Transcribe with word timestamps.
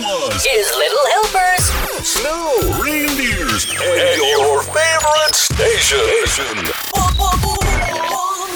Claus, 0.00 0.44
His 0.44 0.66
little 0.76 1.06
helpers. 1.12 1.64
snow, 2.06 2.80
reindeers, 2.82 3.64
and 3.70 4.16
your 4.16 4.62
favorite 4.62 5.34
station. 5.34 6.00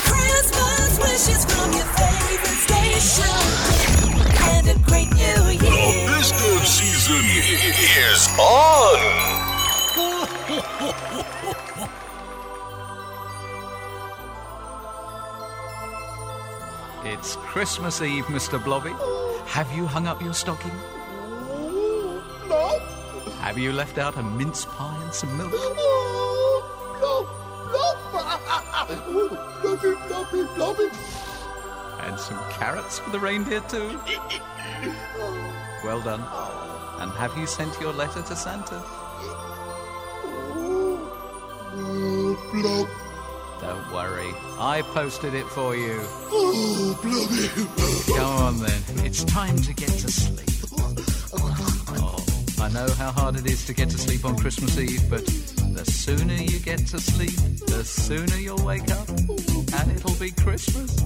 Christmas 0.09 0.99
wishes 0.99 1.45
from 1.45 1.73
your 1.73 1.85
favorite 2.01 2.61
station. 2.65 3.37
And 4.57 4.69
a 4.69 4.79
great 4.89 5.11
new 5.13 5.59
The 5.59 5.67
year. 5.67 6.09
festive 6.09 6.67
season 6.67 7.25
is 8.09 8.29
on. 8.39 8.99
It's 17.05 17.37
Christmas 17.37 18.01
Eve, 18.03 18.25
Mr. 18.27 18.63
Blobby. 18.63 18.93
Have 19.47 19.71
you 19.77 19.87
hung 19.87 20.07
up 20.07 20.23
your 20.23 20.33
stocking? 20.33 20.73
Have 23.45 23.59
you 23.59 23.73
left 23.75 23.99
out 23.99 24.17
a 24.17 24.23
mince 24.23 24.65
pie 24.65 24.99
and 25.03 25.13
some 25.13 25.37
milk? 25.37 25.53
And 32.01 32.19
some 32.19 32.39
carrots 32.53 33.01
for 33.01 33.11
the 33.11 33.21
reindeer, 33.21 33.61
too? 33.69 34.01
Well 35.85 36.01
done. 36.01 36.25
And 37.03 37.11
have 37.13 37.37
you 37.37 37.47
sent 37.47 37.79
your 37.83 37.93
letter 37.93 38.23
to 38.23 38.35
Santa? 38.35 38.83
Don't 43.61 43.93
worry, 43.93 44.33
I 44.59 44.83
posted 44.95 45.35
it 45.35 45.47
for 45.49 45.77
you. 45.77 46.01
Oh. 46.31 46.97
Go 48.17 48.25
on 48.25 48.59
then, 48.59 49.05
it's 49.05 49.23
time 49.25 49.59
to 49.59 49.75
get 49.75 49.91
to 49.91 50.11
sleep. 50.11 50.49
I 52.65 52.69
know 52.71 52.89
how 52.95 53.13
hard 53.13 53.37
it 53.37 53.45
is 53.45 53.67
to 53.67 53.75
get 53.75 53.91
to 53.91 53.99
sleep 53.99 54.25
on 54.25 54.39
Christmas 54.39 54.79
Eve, 54.79 55.11
but 55.11 55.27
the 55.27 55.85
sooner 55.85 56.33
you 56.33 56.59
get 56.61 56.79
to 56.79 56.99
sleep, 56.99 57.37
the 57.67 57.85
sooner 57.85 58.37
you'll 58.37 58.65
wake 58.65 58.91
up, 58.91 59.07
and 59.11 59.93
it'll 59.93 60.15
be 60.15 60.31
Christmas. 60.31 60.99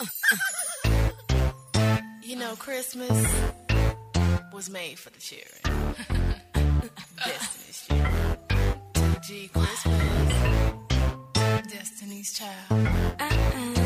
You 2.22 2.36
know, 2.36 2.54
Christmas 2.54 3.10
was 4.52 4.70
made 4.70 5.00
for 5.00 5.10
the 5.10 5.18
children. 5.18 5.94
Destiny's 7.24 7.86
children. 7.88 8.36
G 9.20 9.50
Christmas. 9.52 10.32
Destiny's 11.72 12.32
child. 12.32 12.86
I 13.18 13.79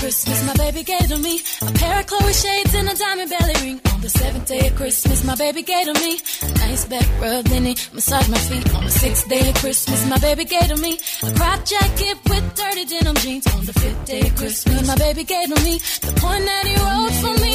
Christmas, 0.00 0.46
my 0.46 0.54
baby 0.54 0.82
gave 0.82 1.08
to 1.08 1.18
me 1.18 1.42
a 1.60 1.72
pair 1.72 2.00
of 2.00 2.06
Chloe 2.06 2.32
shades 2.32 2.74
and 2.74 2.88
a 2.88 2.94
diamond 2.94 3.28
belly 3.28 3.54
ring. 3.60 3.80
On 3.92 4.00
the 4.00 4.08
seventh 4.08 4.48
day 4.48 4.66
of 4.68 4.74
Christmas, 4.74 5.24
my 5.26 5.34
baby 5.34 5.60
gave 5.60 5.84
to 5.92 5.92
me 6.00 6.18
a 6.42 6.48
nice 6.64 6.86
back 6.86 7.06
rub, 7.20 7.44
then 7.44 7.66
he 7.66 7.76
massaged 7.92 8.30
my 8.30 8.38
feet. 8.38 8.74
On 8.76 8.84
the 8.84 8.90
sixth 8.90 9.28
day 9.28 9.46
of 9.50 9.54
Christmas, 9.56 10.06
my 10.08 10.16
baby 10.18 10.46
gave 10.46 10.68
to 10.68 10.76
me 10.76 10.98
a 11.22 11.30
crop 11.34 11.66
jacket 11.66 12.16
with 12.30 12.54
dirty 12.54 12.84
denim 12.86 13.14
jeans. 13.16 13.46
On 13.54 13.66
the 13.66 13.74
fifth 13.74 14.04
day 14.06 14.20
of 14.22 14.36
Christmas, 14.36 14.86
my 14.88 14.96
baby 14.96 15.22
gave 15.22 15.48
to 15.54 15.64
me 15.64 15.74
the 15.76 16.12
point 16.16 16.44
that 16.46 16.64
he 16.70 16.76
wrote 16.80 17.16
for 17.20 17.34
me. 17.44 17.54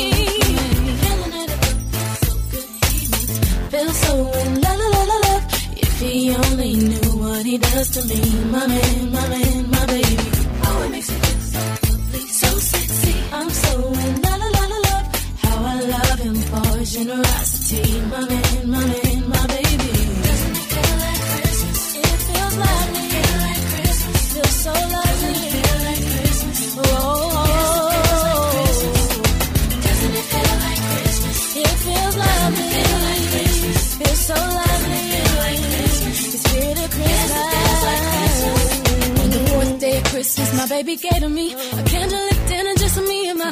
Feel 3.71 3.89
so 3.89 4.13
in 4.41 4.61
la 4.61 4.71
la 4.71 4.87
la 4.93 5.17
love. 5.25 5.45
If 5.77 5.99
he 5.99 6.35
only 6.35 6.73
knew 6.75 7.11
what 7.25 7.43
he 7.43 7.57
does 7.57 7.89
to 7.89 8.05
me, 8.05 8.21
my 8.51 8.67
man, 8.67 9.11
my 9.11 9.29
man, 9.29 9.71
my 9.71 9.85
baby. 9.87 10.44
Generosity, 16.95 17.99
my 18.09 18.21
man, 18.21 18.69
my 18.71 18.79
man, 18.79 19.29
my 19.29 19.47
baby. 19.47 19.91
Doesn't 20.27 20.55
it 20.55 20.67
feel 20.71 20.95
like 21.03 21.21
Christmas? 21.27 21.79
It 21.99 22.19
feels 22.27 22.55
lovely. 22.63 23.07
Feels 24.31 24.57
lovely. 24.95 25.35
Feel 25.55 25.77
like 25.87 26.03
Christmas. 26.13 26.59
Oh, 26.77 26.81
oh, 26.83 27.51
oh. 28.07 28.31
doesn't 29.85 30.15
it 30.21 30.27
feel 30.31 30.55
like 30.65 30.81
Christmas? 30.89 31.37
It 31.63 31.75
feels. 31.83 32.15
Feels 33.99 34.21
so 34.29 34.35
lovely. 34.35 35.11
Christmas. 35.95 36.43
Day 39.79 39.97
of 39.97 40.03
Christmas, 40.05 40.49
my 40.57 40.67
baby 40.67 40.95
gave 40.95 41.19
to 41.19 41.27
me 41.29 41.51
a 41.51 41.81
candlelit 41.91 42.34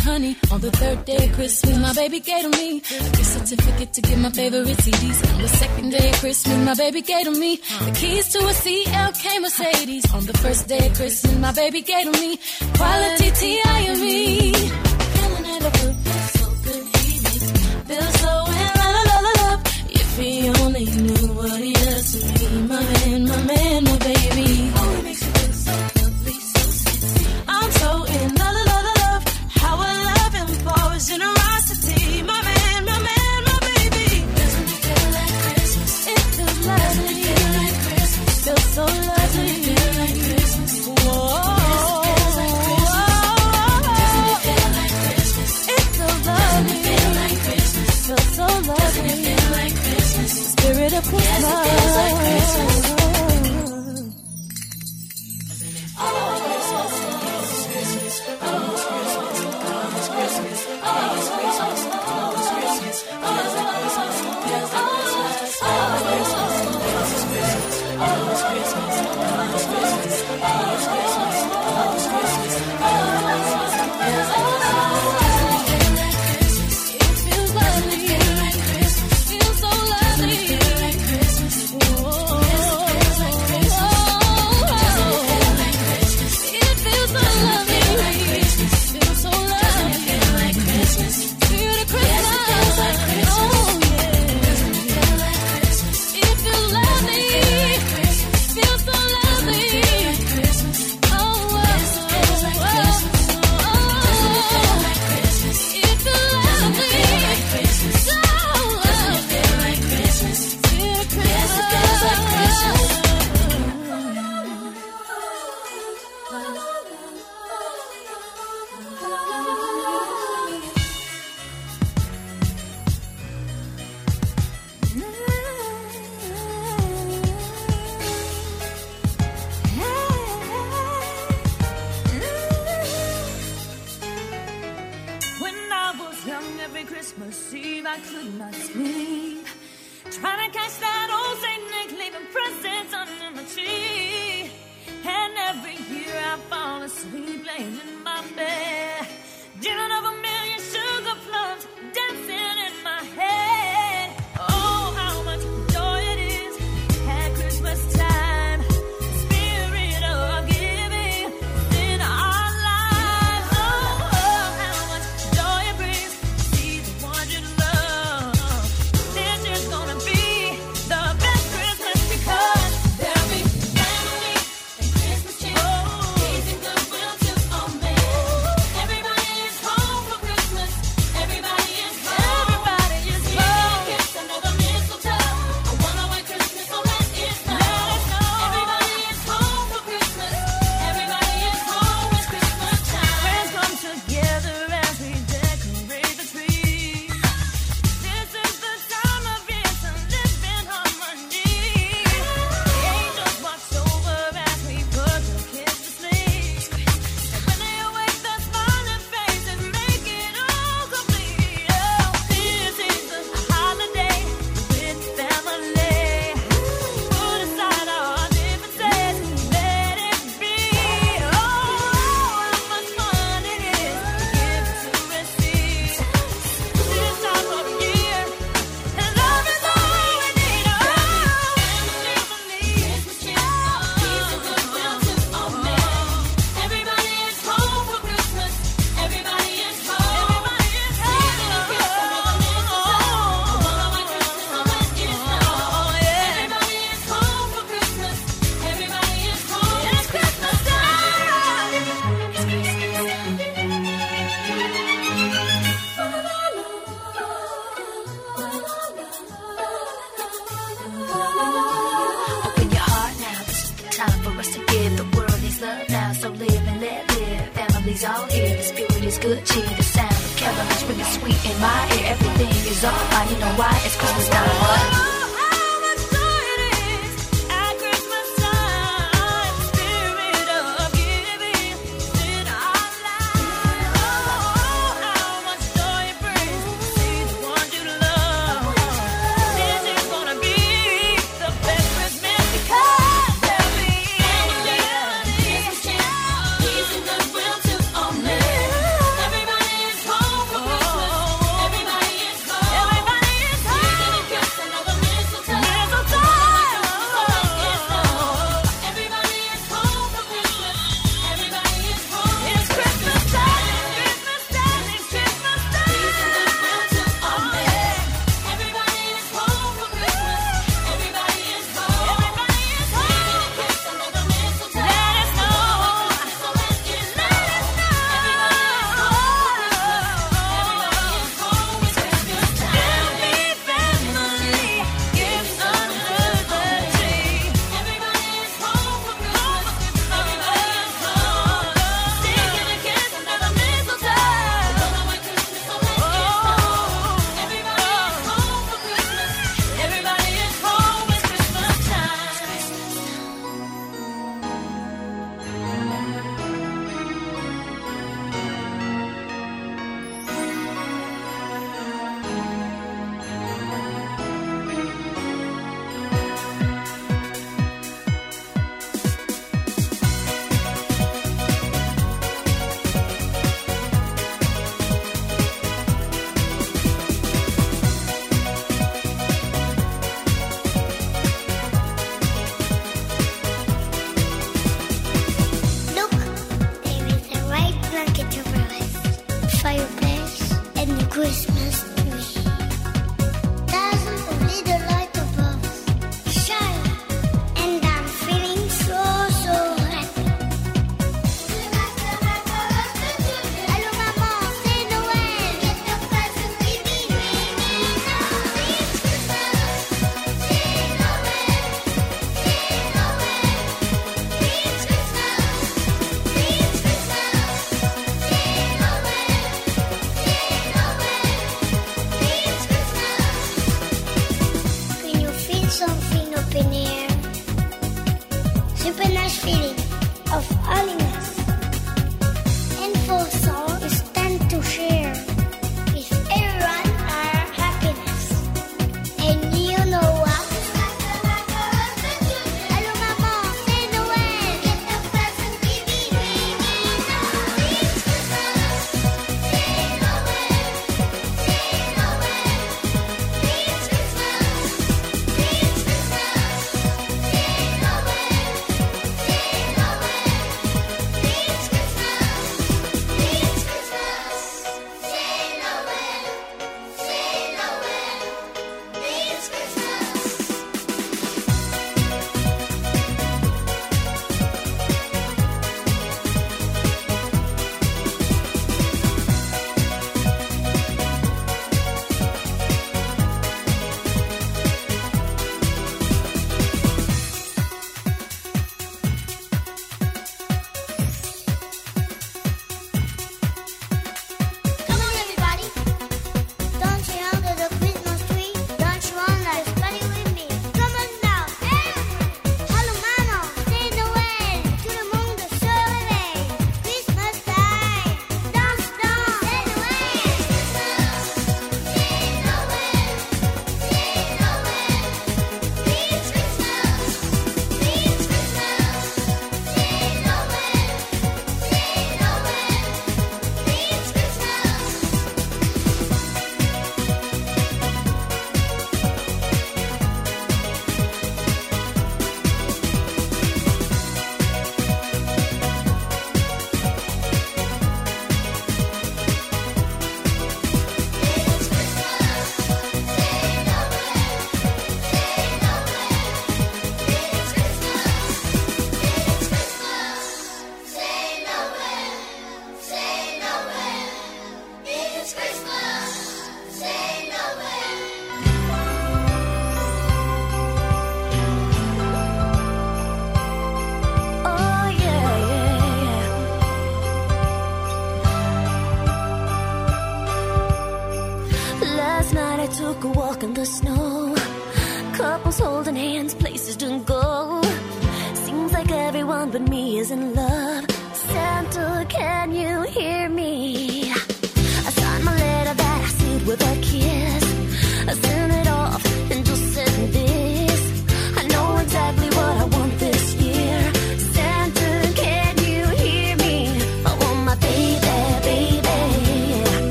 honey. 0.00 0.36
On 0.50 0.60
the 0.60 0.70
third 0.70 1.04
day 1.04 1.26
of 1.26 1.32
Christmas, 1.34 1.78
my 1.78 1.92
baby 1.92 2.20
gave 2.20 2.42
to 2.42 2.48
me 2.50 2.76
a 2.78 3.10
gift 3.16 3.24
certificate 3.26 3.92
to 3.92 4.00
get 4.02 4.18
my 4.18 4.30
favorite 4.30 4.76
CDs. 4.78 5.34
On 5.34 5.42
the 5.42 5.48
second 5.48 5.90
day 5.90 6.08
of 6.10 6.16
Christmas, 6.20 6.58
my 6.64 6.74
baby 6.74 7.02
gave 7.02 7.24
to 7.24 7.30
me 7.32 7.56
the 7.56 7.92
keys 7.94 8.28
to 8.32 8.38
a 8.38 8.52
CLK 8.52 9.40
Mercedes. 9.40 10.14
On 10.14 10.24
the 10.26 10.38
first 10.38 10.68
day 10.68 10.86
of 10.86 10.94
Christmas, 10.94 11.36
my 11.38 11.52
baby 11.52 11.80
gave 11.82 12.04
to 12.12 12.20
me 12.20 12.38
quality 12.76 13.30
T.I.M.E. 13.30 14.52
Feeling 14.52 15.46
it 15.54 15.62
up, 15.64 15.76
so 16.36 16.46
good, 16.64 16.84
he 16.96 17.12
makes 17.24 17.48
me 17.52 17.62
feel 17.88 18.08
so 18.22 18.32
in 18.62 18.72
love. 18.80 19.60
If 19.90 20.18
he 20.18 20.48
only 20.62 20.84
knew 20.84 21.26
what 21.34 21.60
he 21.60 21.81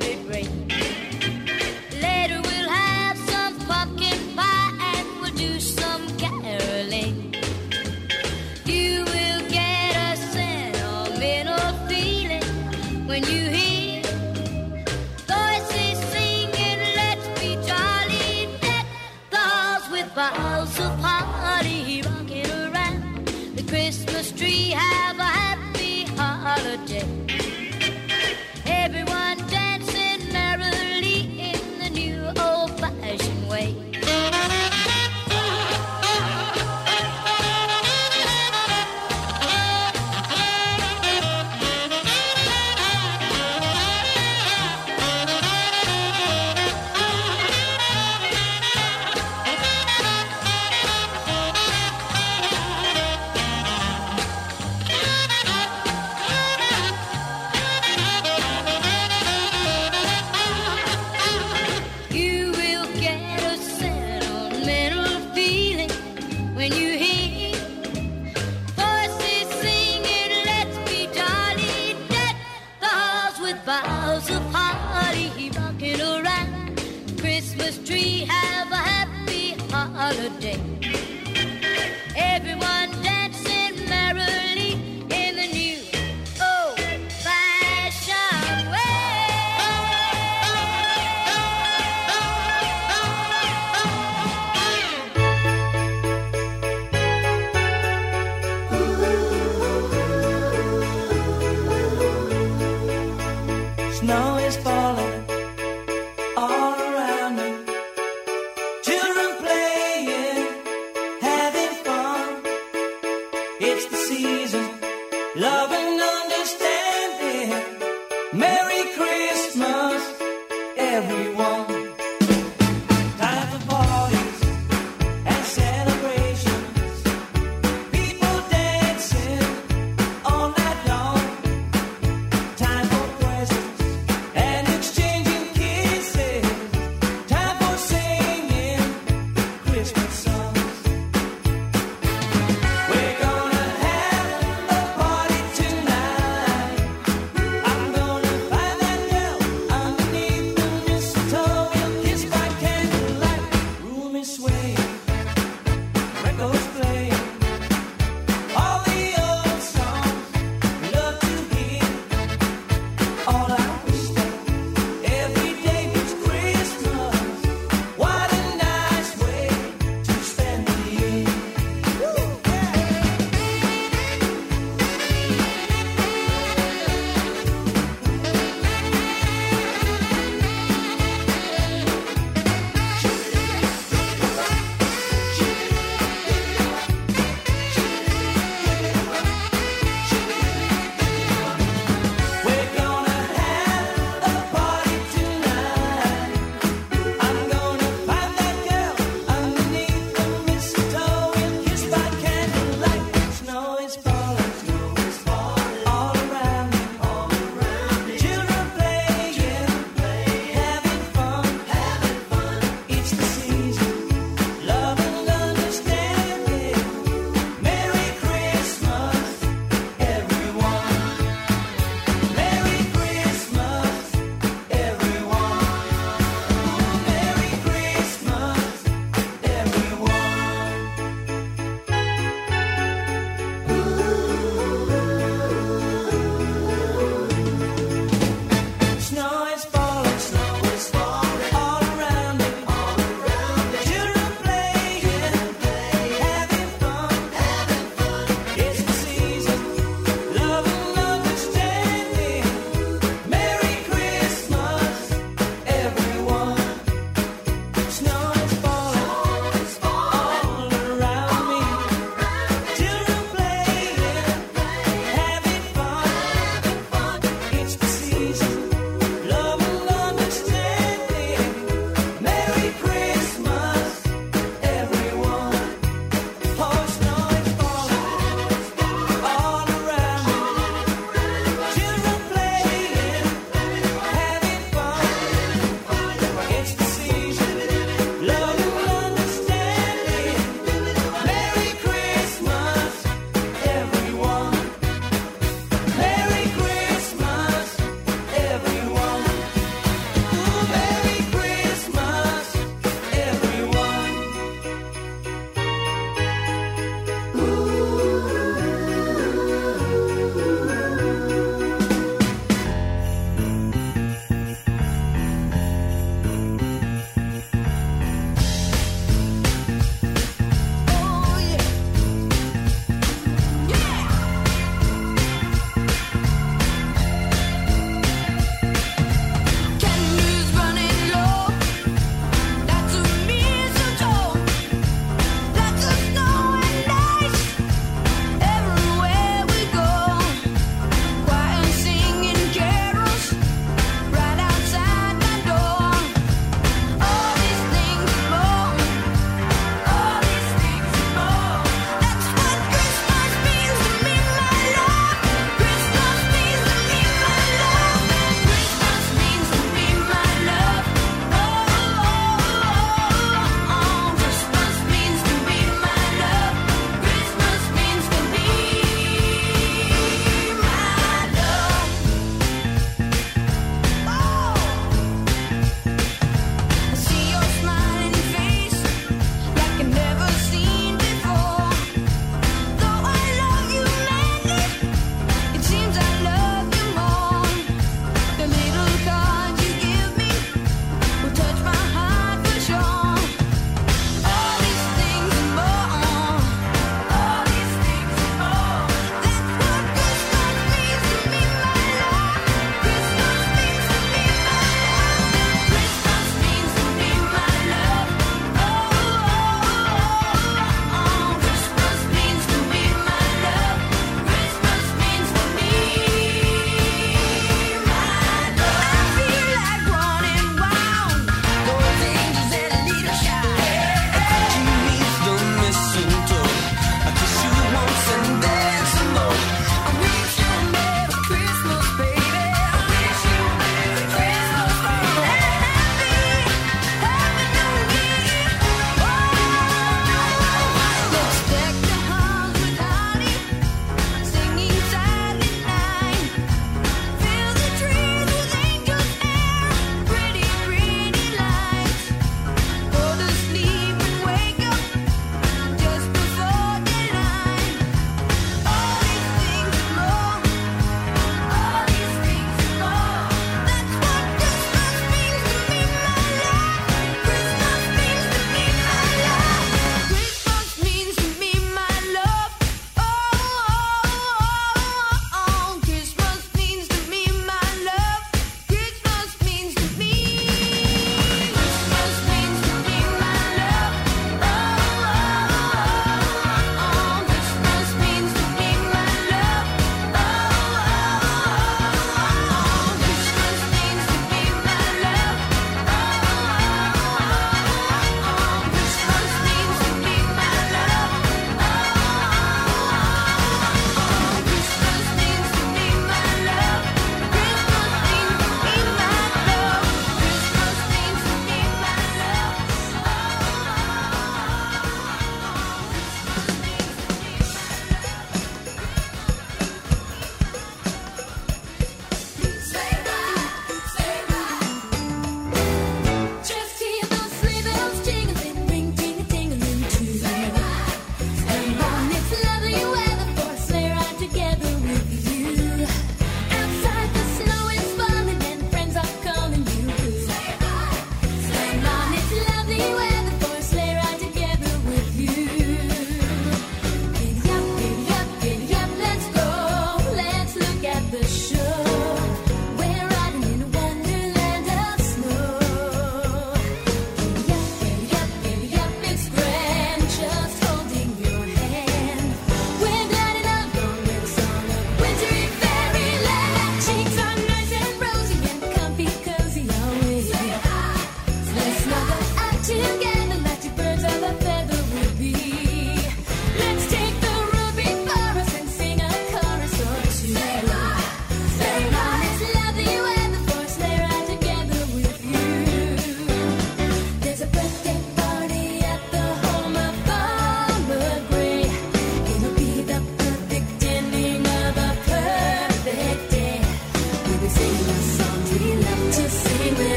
spirit 0.00 0.18
ring. 0.28 0.99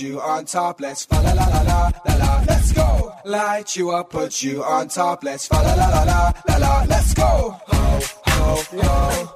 you 0.00 0.20
on 0.20 0.44
top, 0.44 0.80
let's 0.80 1.04
fa 1.04 1.16
la 1.16 1.32
la 1.32 1.46
la 1.46 1.62
la 1.62 1.90
la 2.06 2.16
la, 2.16 2.44
let's 2.48 2.72
go. 2.72 3.12
Light 3.24 3.76
you 3.76 3.90
up, 3.90 4.10
put 4.10 4.42
you 4.42 4.64
on 4.64 4.88
top, 4.88 5.24
let's 5.24 5.46
fa 5.46 5.56
la 5.56 5.74
la 5.74 5.88
la 5.88 6.02
la 6.04 6.32
la 6.48 6.56
la, 6.56 6.84
let's 6.88 7.14
go. 7.14 7.56
Ho 7.66 8.00
ho 8.26 8.62
ho. 8.82 9.29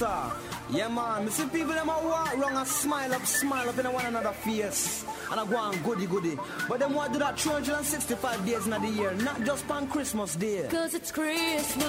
Yeah, 0.00 0.88
man. 0.88 1.24
Me 1.24 1.30
see 1.30 1.46
people 1.46 1.72
them 1.72 1.88
a 1.88 1.92
walk 1.92 2.36
wrong 2.36 2.56
and 2.56 2.66
smile 2.66 3.14
up, 3.14 3.24
smile 3.24 3.68
up 3.68 3.78
in 3.78 3.90
one 3.90 4.04
another 4.04 4.32
face. 4.32 5.06
And 5.30 5.40
I 5.40 5.46
go 5.46 5.56
on 5.56 5.80
goody 5.82 6.06
goody. 6.06 6.36
But 6.68 6.80
them 6.80 6.92
want 6.92 7.14
do 7.14 7.18
that 7.20 7.38
365 7.38 8.44
days 8.44 8.66
in 8.66 8.70
the 8.72 8.88
year, 8.88 9.14
not 9.14 9.42
just 9.44 9.70
on 9.70 9.88
Christmas 9.88 10.36
Day. 10.36 10.66
Cause 10.70 10.94
it's 10.94 11.10
Christmas. 11.10 11.84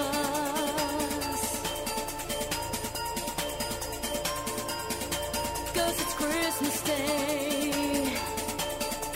Cause 5.74 6.02
it's 6.02 6.14
Christmas 6.14 6.82
Day. 6.84 8.14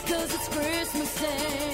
Cause 0.05 0.34
it's 0.34 0.47
Christmas 0.49 1.22
Day. 1.22 1.70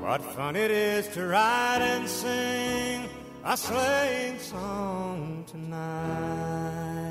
What 0.00 0.22
fun 0.22 0.56
it 0.56 0.70
is 0.70 1.08
to 1.08 1.26
ride 1.26 1.82
and 1.82 2.08
sing 2.08 3.08
a 3.44 3.56
sleighing 3.56 4.38
song 4.38 5.44
tonight. 5.46 7.09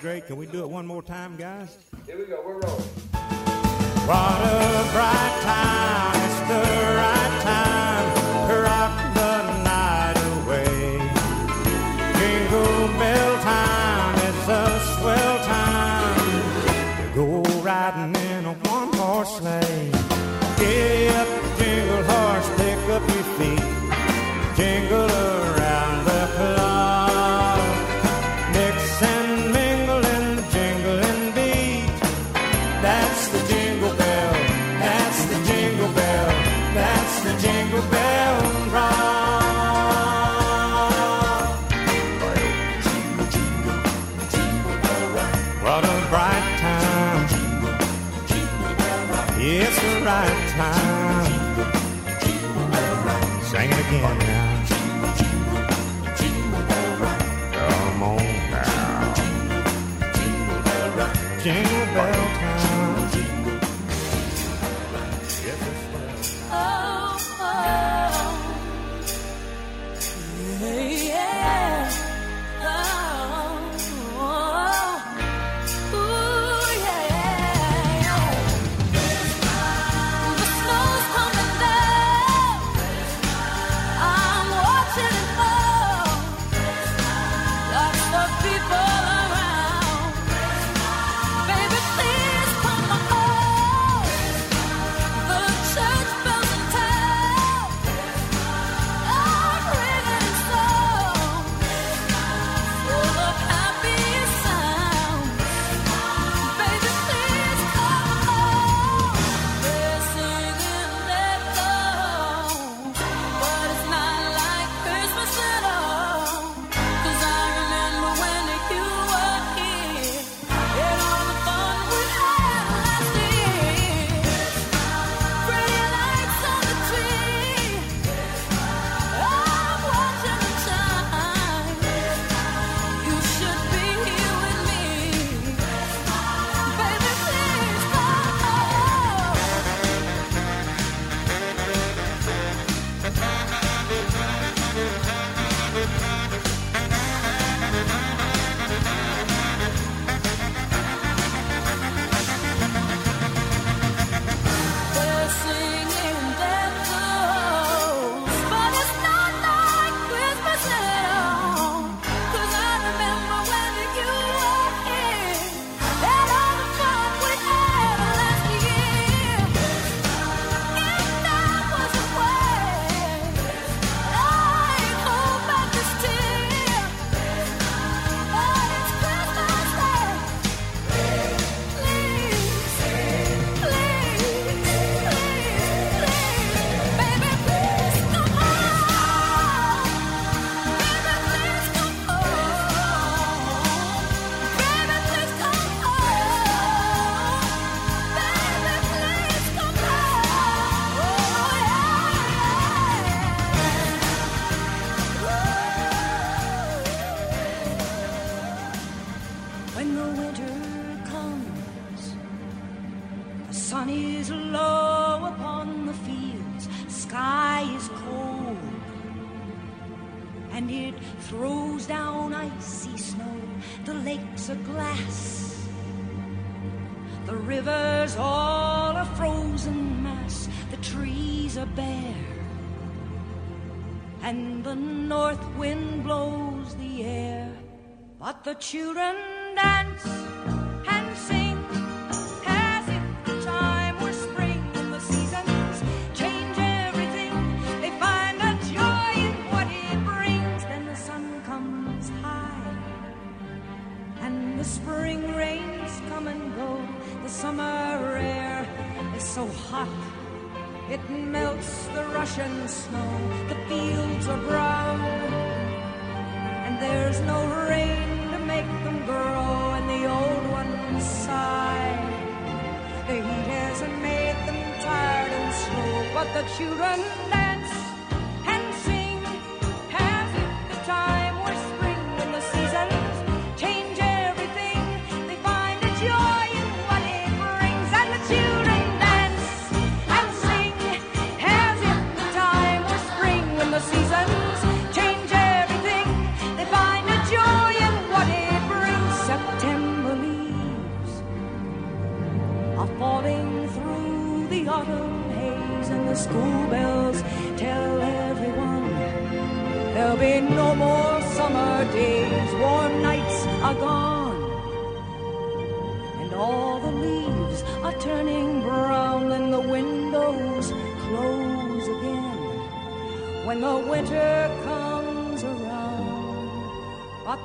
great. 0.00 0.26
Can 0.26 0.36
we 0.36 0.46
do 0.46 0.62
it 0.62 0.68
one 0.68 0.86
more 0.86 1.02
time, 1.02 1.36
guys? 1.36 1.76
Here 2.06 2.18
we 2.18 2.24
go. 2.26 2.42
We're 2.44 2.58
rolling. 2.60 2.82
What 4.06 4.40
a 4.40 4.90
bright 4.92 5.40
time. 5.42 6.16
It's 6.24 6.40
the 6.48 6.62
right 6.96 7.40
time. 7.42 8.62
Right. 8.62 8.87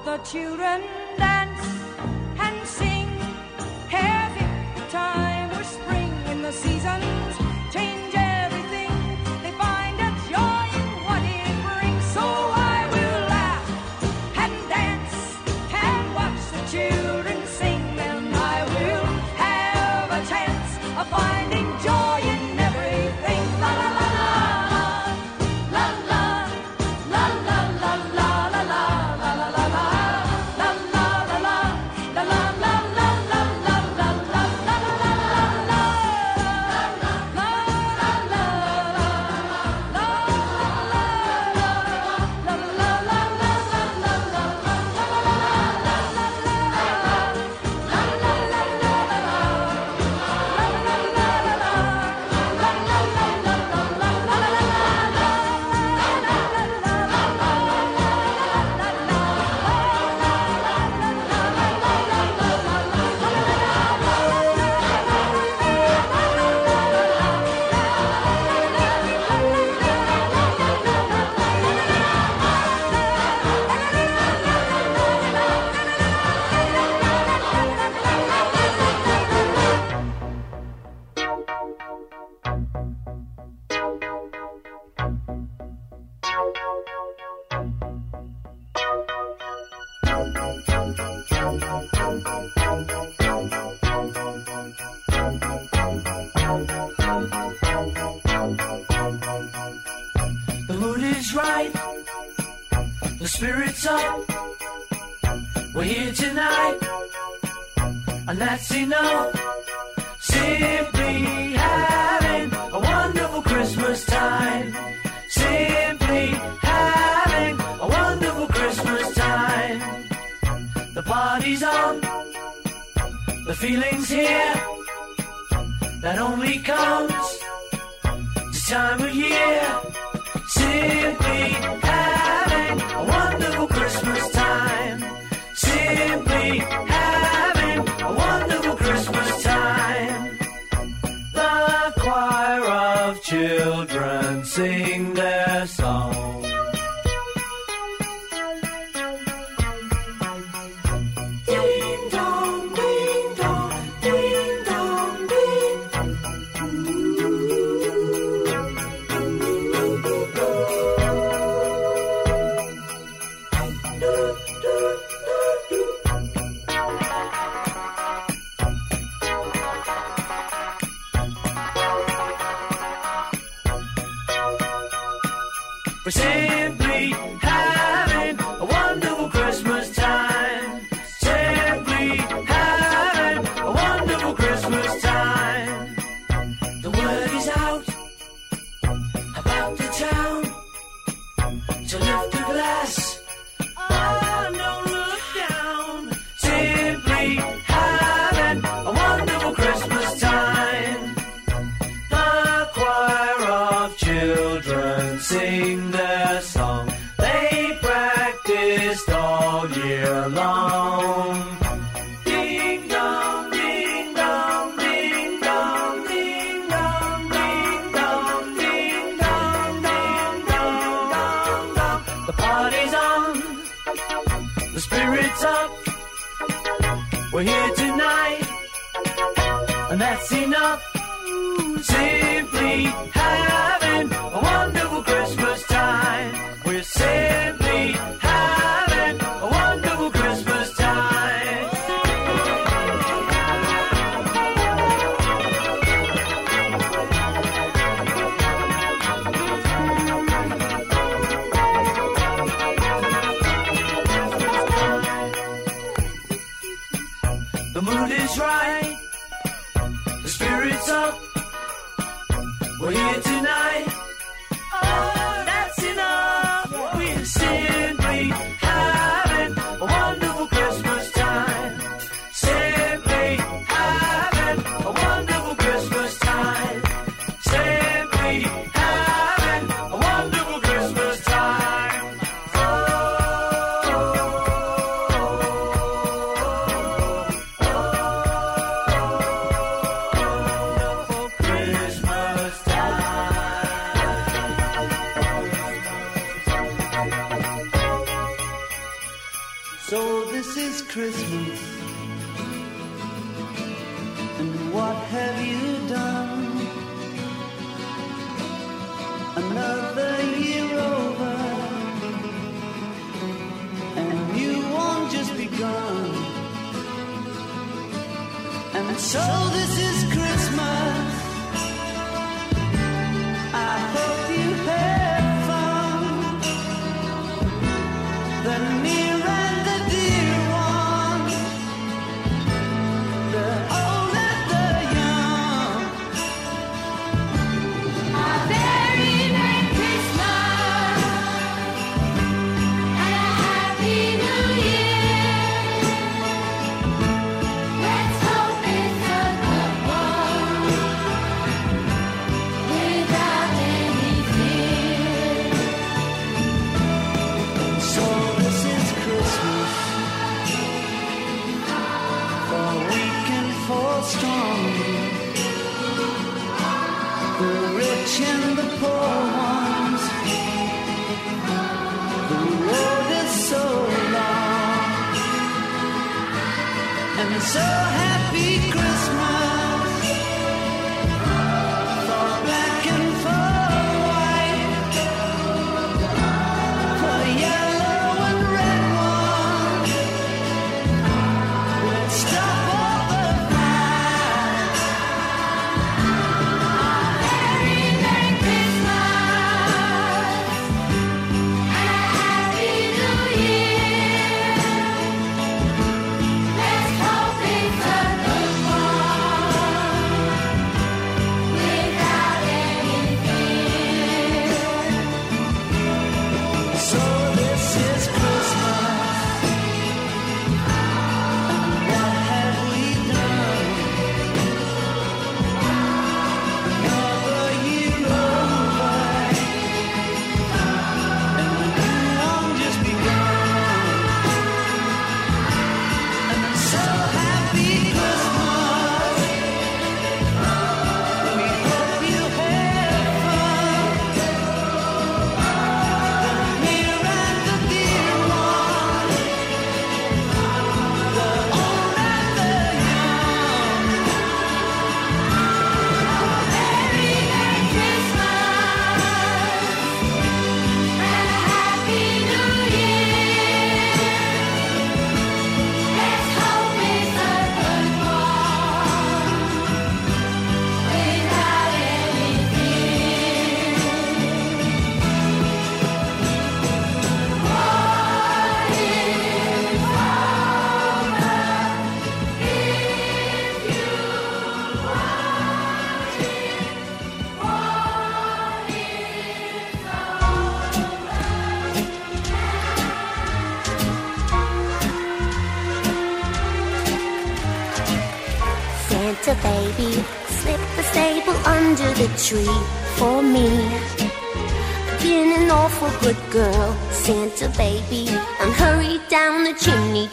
The 0.03 0.17
children 0.17 1.02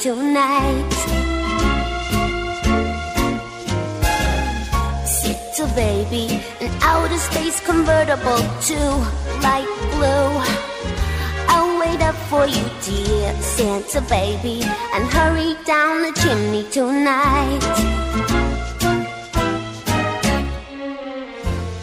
tonight. 0.00 0.92
Santa 5.04 5.66
baby, 5.74 6.40
an 6.62 6.70
outer 6.80 7.18
space 7.18 7.60
convertible 7.60 8.40
to 8.68 8.78
light 9.44 9.68
blue. 9.92 10.30
I'll 11.52 11.78
wait 11.78 12.00
up 12.00 12.14
for 12.30 12.46
you, 12.46 12.64
dear 12.82 13.34
Santa 13.42 14.00
baby, 14.08 14.62
and 14.94 15.04
hurry 15.12 15.54
down 15.66 16.00
the 16.00 16.12
chimney 16.22 16.64
tonight. 16.70 17.60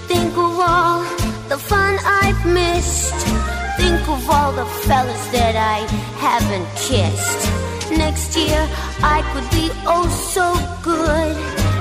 Think 0.07 0.31
of 0.31 0.59
all 0.59 1.01
the 1.49 1.57
fun 1.59 1.99
I've 2.03 2.43
missed. 2.47 3.13
Think 3.77 4.01
of 4.09 4.27
all 4.27 4.53
the 4.53 4.65
fellas 4.87 5.27
that 5.27 5.55
I 5.55 5.85
haven't 6.17 6.67
kissed. 6.77 7.66
Next 7.91 8.35
year 8.35 8.67
I 9.01 9.23
could 9.31 9.49
be 9.51 9.71
oh 9.85 10.07
so 10.09 10.47
good 10.83 11.37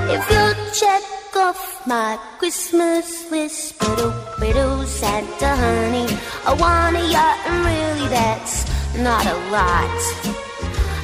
if 0.09 0.23
you'll 0.31 0.73
check 0.73 1.03
off 1.35 1.85
my 1.85 2.17
Christmas 2.39 3.29
list. 3.29 3.77
Biddle, 3.79 4.13
oh, 4.13 4.35
biddle, 4.39 4.81
oh, 4.81 4.85
Santa 4.85 5.55
honey, 5.55 6.07
I 6.45 6.53
want 6.53 6.95
a 6.95 7.03
yacht 7.11 7.37
and 7.45 7.65
really 7.65 8.07
that's 8.09 8.65
not 8.97 9.25
a 9.25 9.37
lot. 9.51 9.99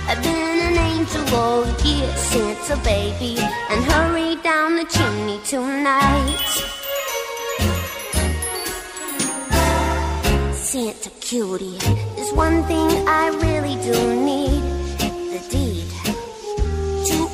I've 0.08 0.24
been 0.24 0.60
an 0.72 0.78
angel 0.78 1.36
all 1.36 1.66
year, 1.86 2.16
Santa 2.16 2.78
baby, 2.84 3.36
and 3.70 3.84
hurry 3.92 4.36
down 4.42 4.78
the 4.78 4.86
chimney 4.86 5.40
tonight. 5.44 6.50
Santa 10.54 11.10
cutie, 11.20 11.78
there's 12.16 12.34
one 12.34 12.64
thing 12.64 13.08
I 13.08 13.30
really 13.44 13.76
do 13.84 14.26
need 14.26 14.73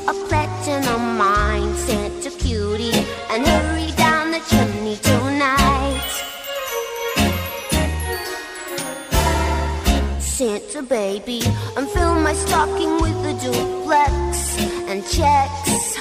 a 0.09 0.13
platinum 0.27 1.17
mine, 1.17 1.75
Santa 1.75 2.31
cutie, 2.31 3.05
and 3.29 3.45
hurry 3.45 3.91
down 3.91 4.31
the 4.31 4.41
chimney 4.49 4.95
tonight. 5.09 6.11
Santa 10.19 10.81
baby, 10.81 11.41
and 11.77 11.87
fill 11.89 12.15
my 12.15 12.33
stocking 12.33 12.93
with 13.03 13.19
a 13.33 13.35
duplex 13.43 14.57
and 14.89 15.05
checks. 15.15 15.99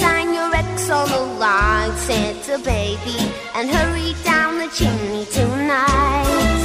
Sign 0.00 0.32
your 0.32 0.54
ex 0.54 0.88
on 0.88 1.06
the 1.10 1.24
line, 1.38 1.94
Santa 2.08 2.58
baby, 2.64 3.18
and 3.54 3.68
hurry 3.68 4.14
down 4.24 4.58
the 4.58 4.68
chimney 4.68 5.26
tonight. 5.26 6.56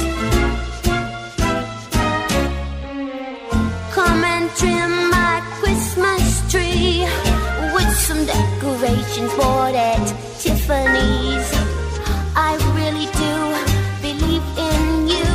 Come 3.92 4.24
and 4.24 4.48
decorations 8.92 9.34
bought 9.34 9.74
at 9.74 10.06
Tiffany's. 10.38 11.48
I 12.34 12.52
really 12.76 13.08
do 13.22 13.34
believe 14.06 14.46
in 14.68 15.08
you. 15.08 15.32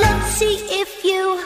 Let's 0.00 0.28
see 0.38 0.56
if 0.80 1.04
you 1.04 1.44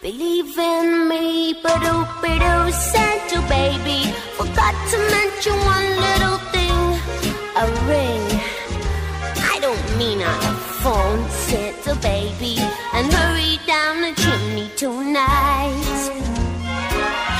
believe 0.00 0.56
in 0.58 1.08
me. 1.08 1.54
But 1.62 1.80
oh, 1.82 2.06
but 2.22 2.40
oh, 2.42 2.70
Santa 2.70 3.40
baby, 3.48 4.12
forgot 4.36 4.74
to 4.90 4.98
mention 5.16 5.56
one 5.74 5.88
little 6.06 6.38
thing: 6.54 6.82
a 7.62 7.66
ring. 7.90 8.24
I 9.52 9.58
don't 9.60 9.98
mean 9.98 10.22
on 10.22 10.40
a 10.44 10.54
phone, 10.82 11.28
Santa 11.30 11.94
baby, 11.96 12.56
and 12.94 13.12
hurry 13.12 13.58
down 13.66 14.00
the 14.02 14.12
chimney 14.22 14.70
tonight. 14.76 16.10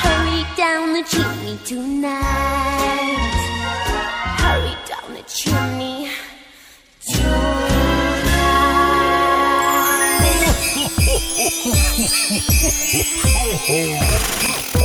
Hurry 0.02 0.42
down 0.56 0.92
the 0.92 1.02
chimney 1.04 1.58
tonight. 1.64 2.49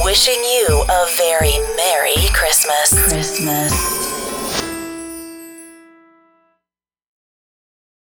Wishing 0.03 0.43
you 0.43 0.83
a 0.89 1.05
very 1.15 1.57
Merry 1.77 2.27
Christmas. 2.33 2.93
Christmas. 3.07 4.04